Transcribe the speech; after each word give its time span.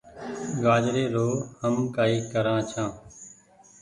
گآجري 0.63 1.05
رو 1.15 1.27
هم 1.61 1.75
ڪآئي 1.95 2.17
ڪرآن 2.31 2.59
ڇآن۔ 2.71 2.89